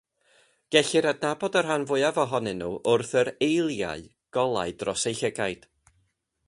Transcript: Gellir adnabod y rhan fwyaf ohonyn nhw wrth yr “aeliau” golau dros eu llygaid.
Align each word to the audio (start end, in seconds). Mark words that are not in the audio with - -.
Gellir 0.75 1.07
adnabod 1.09 1.57
y 1.61 1.63
rhan 1.65 1.85
fwyaf 1.91 2.17
ohonyn 2.23 2.57
nhw 2.63 2.71
wrth 2.95 3.13
yr 3.23 3.31
“aeliau” 3.49 4.09
golau 4.39 4.77
dros 4.83 5.09
eu 5.13 5.19
llygaid. 5.21 5.69